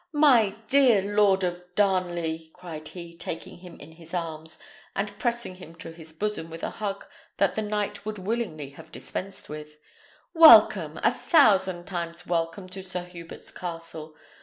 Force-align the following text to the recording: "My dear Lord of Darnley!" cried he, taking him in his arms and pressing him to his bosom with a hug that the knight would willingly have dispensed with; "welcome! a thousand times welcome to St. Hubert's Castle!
"My 0.13 0.55
dear 0.65 1.03
Lord 1.15 1.43
of 1.43 1.63
Darnley!" 1.75 2.49
cried 2.55 2.87
he, 2.87 3.15
taking 3.15 3.59
him 3.59 3.79
in 3.79 3.91
his 3.91 4.15
arms 4.15 4.57
and 4.95 5.15
pressing 5.19 5.57
him 5.57 5.75
to 5.75 5.91
his 5.91 6.11
bosom 6.11 6.49
with 6.49 6.63
a 6.63 6.71
hug 6.71 7.05
that 7.37 7.53
the 7.53 7.61
knight 7.61 8.03
would 8.03 8.17
willingly 8.17 8.69
have 8.71 8.91
dispensed 8.91 9.47
with; 9.47 9.77
"welcome! 10.33 10.99
a 11.03 11.11
thousand 11.11 11.85
times 11.85 12.25
welcome 12.25 12.67
to 12.69 12.81
St. 12.81 13.09
Hubert's 13.11 13.51
Castle! 13.51 14.15